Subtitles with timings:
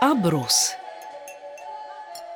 [0.00, 0.74] Абрус.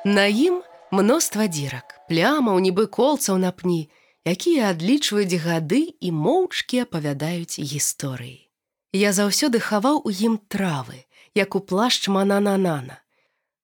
[0.05, 3.89] На ім мноства дзірак, плямаў нібы колцаў на пні,
[4.23, 8.47] якія адлічваюць гады і моўчкі апавядаюць гісторыі.
[8.95, 13.03] Я заўсёды хаваў у ім травы, як у плашч манананана.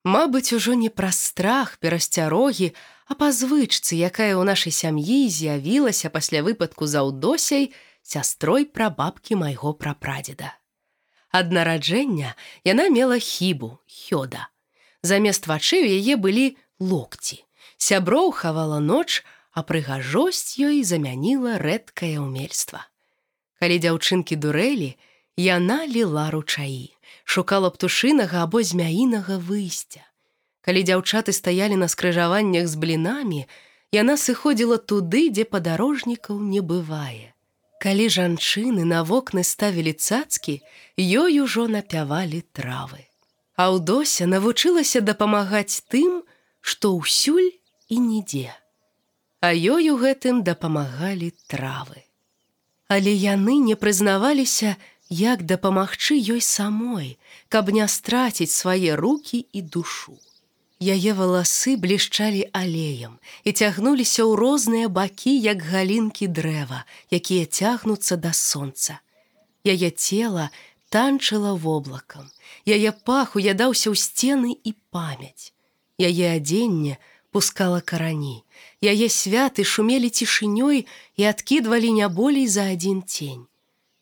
[0.03, 2.73] Мабыць, ужо не праз страх перасцярогі,
[3.07, 7.73] а па звычцы, якая ў нашай сям'і з'явілася пасля выпадку за ўдосяй
[8.03, 10.53] сястрой пра бабкі майго прапрадзеда.
[11.35, 12.31] Ад нараджэння
[12.63, 14.47] яна мела хібу хёда.
[15.03, 16.45] Замест вачэй у яе былі
[16.79, 17.43] локці.
[17.75, 19.19] Сяброў хавала ноч,
[19.51, 22.87] а прыгажосць ёй замяніла рэдкае ўмельства.
[23.59, 24.95] Калі дзяўчынкі дурэлі,
[25.35, 26.95] яна ліла ручаі,
[27.27, 30.07] шукала птушынага або змяінага выйсця.
[30.63, 33.43] Калі дзяўчаты стаялі на скрыжаваннях з блінамі,
[33.91, 37.34] яна сыходзіла туды, дзе падарожнікаў не бывае.
[37.83, 40.61] Калі жанчыны на вокны ставілі цацкі,
[40.97, 43.03] ёй ужо напявалі травы.
[43.55, 46.23] Аўдося навучылася дапамагаць тым,
[46.61, 47.51] што ўсюль
[47.87, 48.51] і нідзе.
[49.39, 52.03] А ёй у гэтым дапамагалі травы.
[52.87, 54.75] Але яны не прызнаваліся,
[55.09, 57.17] як дапамагчы ёй самой,
[57.49, 60.17] каб не страціць свае руки і душу.
[60.83, 63.15] Яе валасы блішчалі алеем
[63.47, 68.99] і цягнуліся ў розныя бакі, як галінкі дрэва, якія цягнуцца да сонца.
[69.63, 70.51] Яе цела
[70.91, 72.27] танчыла воблакам.
[72.67, 75.55] Яе пах уядаўся ў сцены і памяць.
[75.95, 76.99] Яе адзенне
[77.31, 78.43] пускала карані.
[78.83, 80.83] Яе святы шумелі цішынёй
[81.15, 83.47] і адкідвалі не болей за адзін цень.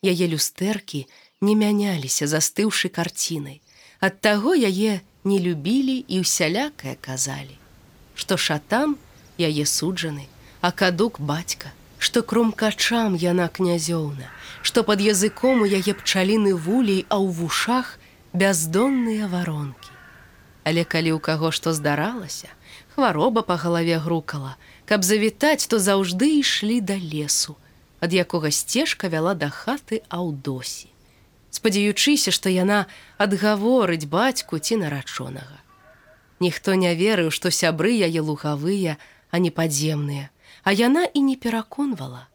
[0.02, 1.06] Яе люстэркі
[1.46, 3.62] не мяняліся, застыўшы карцінай.
[4.02, 7.56] Ад таго яе не любілі і ўсялякае казалі,
[8.16, 8.96] што шатам
[9.40, 10.28] яе суджаны,
[10.62, 14.28] а кадук бацька, што крумкачам яна князёўна,
[14.62, 17.98] што пад языком у яе пчаліны вулей, а ў вушах
[18.36, 19.92] бяздонныя варонкі.
[20.68, 22.52] Але калі ў каго што здаралася,
[22.96, 27.56] хвароба па галаве грукала, каб завітаць, то заўжды ішлі да лесу,
[28.04, 30.94] ад якога сцежка вяла да хаты аўдосі
[31.54, 32.86] спадзяючыся, што яна
[33.22, 35.62] адгаворыць бацьку ці нарачонага.
[36.42, 38.98] Ніхто не верыў, што сябры яе лугавыя,
[39.30, 40.30] а не падземныя,
[40.64, 42.28] а яна і не пераконвала.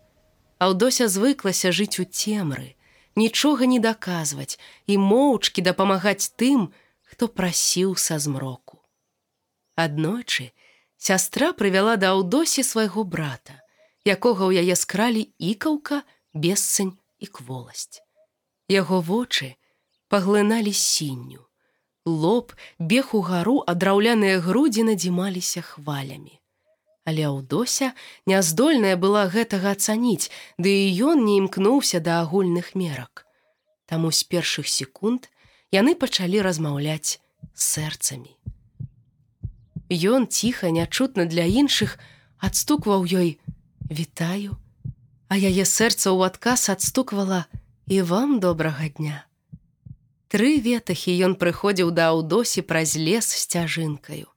[0.58, 2.74] Аўдося звыклася жыць у цемры,
[3.18, 6.70] нічога не даказваць і моўчкі дапамагаць тым,
[7.02, 8.82] хто прасіў са змроку.
[9.74, 10.50] Аднойчы
[10.98, 13.62] сястра прывяла да аўдосі свайго брата,
[14.06, 16.02] якога ў яе скралі ікаўка,
[16.34, 18.02] бесцань і кволасць.
[18.68, 19.56] Яго вочы
[20.12, 21.44] паглыналі сінню.
[22.04, 26.36] Лоб бег у гару, а драўляныя грудзі надзімаліся хвалямі.
[27.08, 27.92] Але аўдося
[28.28, 30.28] няздольная была гэтага ацаніць,
[30.60, 33.24] ды і ён не імкнуўся да агульных мерак.
[33.88, 35.32] Таму з першых секунд
[35.72, 37.20] яны пачалі размаўляць
[37.56, 38.36] сэрцамі.
[39.88, 41.96] Ён ціха, нячутна для іншых
[42.36, 43.40] адстукваў ёй:
[43.88, 44.60] «Вітаю,
[45.28, 47.44] А яе сэрца ў адказ адстуквала:
[47.88, 49.24] і вам добрага дня.
[50.28, 54.28] Тры ветахі ён прыходзіў да аўдосі праз лес сцяжынкаю.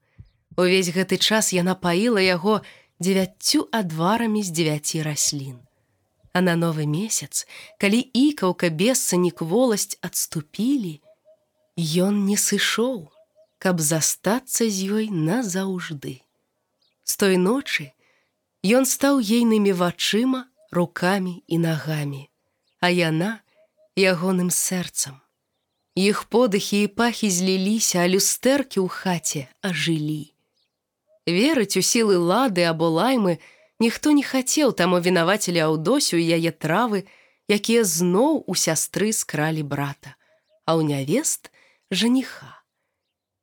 [0.56, 2.61] Увесь гэты час яна паіла яго
[3.03, 5.59] дзевяццю адварамі з дзевяці раслін.
[6.31, 7.44] А на новы месяц,
[7.75, 11.03] калі ікаўка бесцанік воласць адступілі,
[11.75, 13.11] ён не сышоў,
[13.59, 16.23] каб застацца з ёй назаўжды.
[17.03, 17.91] З той ночы
[18.63, 22.30] ён стаў ейнымі вачыма, рукамі і нагамі
[22.81, 23.39] а яна
[23.95, 25.21] ягоным сэрцам.
[25.95, 30.33] Іх подыхі і пахі зліліся, а люстэркі ў хаце ажылі.
[31.29, 33.37] Верыць у сілы лады або лаймы
[33.79, 37.05] ніхто не хацеў таму вінавацелі аўдосю і яе травы,
[37.45, 40.15] якія зноў у сястры скралі брата,
[40.65, 41.53] а ў нявест
[41.91, 42.61] жаніха.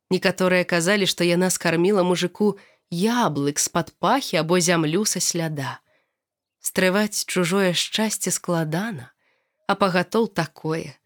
[0.09, 2.57] Некаторыя казалі, што яна скарміла мужику
[2.89, 5.77] яблык з-пад пахі або зямлю са сляда.
[6.59, 9.13] Стрываць чужое шчасце складана,
[9.69, 10.97] а пагатоў такое.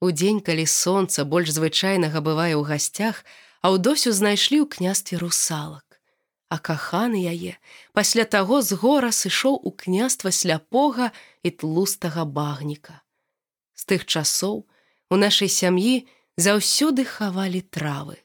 [0.00, 3.20] Удзень, калі сонца больш звычайнага бывае ў гасцях,
[3.60, 6.00] а ў досю знайшлі ў княстве русалак.
[6.48, 7.60] А каханы яе
[7.92, 11.12] пасля таго з гора сышоў у княства сляпога
[11.44, 13.04] і тлустага багніка.
[13.76, 14.64] З тых часоў
[15.12, 16.08] у нашай сям'і
[16.40, 18.16] заўсёды хавалі травы,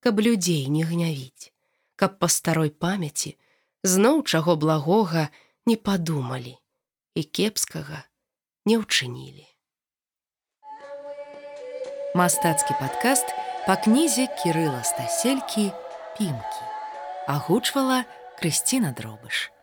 [0.00, 1.52] каб людзей не гнявіць,
[2.00, 3.36] каб па старой памяці
[3.84, 5.28] зноў чаго благога
[5.68, 6.56] не падумалі
[7.14, 8.08] і кепскага,
[8.64, 9.46] не ўчынілі.
[12.14, 13.34] Мастацкі падкаст
[13.66, 15.70] па кнізе кірыла стаселькі
[16.18, 16.64] пімкі
[17.26, 18.04] агучвала
[18.38, 19.53] Крысціна дробыш.